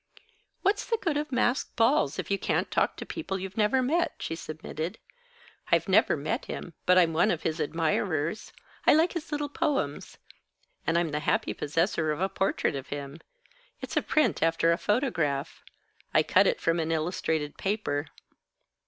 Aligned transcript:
"What's 0.63 0.83
the 0.83 0.97
good 0.99 1.15
of 1.15 1.31
masked 1.31 1.75
balls, 1.75 2.17
if 2.17 2.31
you 2.31 2.39
can't 2.39 2.71
talk 2.71 2.97
to 2.97 3.05
people 3.05 3.37
you've 3.37 3.55
never 3.55 3.83
met?" 3.83 4.15
she 4.19 4.33
submitted. 4.33 4.97
"I've 5.71 5.87
never 5.87 6.17
met 6.17 6.45
him, 6.45 6.73
but 6.87 6.97
I'm 6.97 7.13
one 7.13 7.29
of 7.29 7.43
his 7.43 7.59
admirers. 7.59 8.51
I 8.87 8.95
like 8.95 9.13
his 9.13 9.31
little 9.31 9.47
poems. 9.47 10.17
And 10.87 10.97
I'm 10.97 11.09
the 11.11 11.19
happy 11.19 11.53
possessor 11.53 12.11
of 12.11 12.19
a 12.19 12.29
portrait 12.29 12.75
of 12.75 12.87
him. 12.87 13.19
It's 13.79 13.95
a 13.95 14.01
print 14.01 14.41
after 14.41 14.71
a 14.71 14.77
photograph. 14.79 15.63
I 16.15 16.23
cut 16.23 16.47
it 16.47 16.59
from 16.59 16.79
an 16.79 16.91
illustrated 16.91 17.59
paper." 17.59 18.07